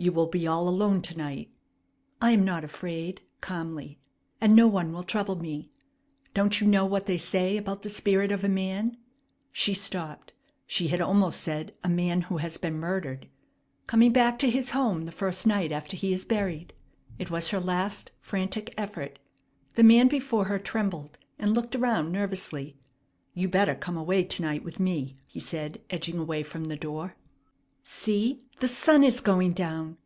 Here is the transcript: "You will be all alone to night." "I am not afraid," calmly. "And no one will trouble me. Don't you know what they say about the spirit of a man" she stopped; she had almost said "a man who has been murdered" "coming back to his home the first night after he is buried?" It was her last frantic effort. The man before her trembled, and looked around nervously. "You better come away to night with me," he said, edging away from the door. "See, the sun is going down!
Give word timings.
"You 0.00 0.12
will 0.12 0.28
be 0.28 0.46
all 0.46 0.68
alone 0.68 1.02
to 1.02 1.18
night." 1.18 1.50
"I 2.22 2.30
am 2.30 2.44
not 2.44 2.62
afraid," 2.62 3.20
calmly. 3.40 3.98
"And 4.40 4.54
no 4.54 4.68
one 4.68 4.92
will 4.92 5.02
trouble 5.02 5.34
me. 5.34 5.72
Don't 6.34 6.60
you 6.60 6.68
know 6.68 6.86
what 6.86 7.06
they 7.06 7.16
say 7.16 7.56
about 7.56 7.82
the 7.82 7.88
spirit 7.88 8.30
of 8.30 8.44
a 8.44 8.48
man" 8.48 8.96
she 9.52 9.74
stopped; 9.74 10.32
she 10.68 10.86
had 10.86 11.00
almost 11.00 11.40
said 11.40 11.74
"a 11.82 11.88
man 11.88 12.20
who 12.20 12.36
has 12.36 12.58
been 12.58 12.78
murdered" 12.78 13.28
"coming 13.88 14.12
back 14.12 14.38
to 14.38 14.48
his 14.50 14.70
home 14.70 15.04
the 15.04 15.10
first 15.10 15.48
night 15.48 15.72
after 15.72 15.96
he 15.96 16.12
is 16.12 16.24
buried?" 16.24 16.74
It 17.18 17.28
was 17.28 17.48
her 17.48 17.58
last 17.58 18.12
frantic 18.20 18.72
effort. 18.78 19.18
The 19.74 19.82
man 19.82 20.06
before 20.06 20.44
her 20.44 20.60
trembled, 20.60 21.18
and 21.40 21.54
looked 21.54 21.74
around 21.74 22.12
nervously. 22.12 22.76
"You 23.34 23.48
better 23.48 23.74
come 23.74 23.96
away 23.96 24.22
to 24.22 24.42
night 24.42 24.62
with 24.62 24.78
me," 24.78 25.16
he 25.26 25.40
said, 25.40 25.80
edging 25.90 26.18
away 26.18 26.44
from 26.44 26.66
the 26.66 26.76
door. 26.76 27.16
"See, 27.90 28.42
the 28.60 28.68
sun 28.68 29.02
is 29.02 29.22
going 29.22 29.54
down! 29.54 29.96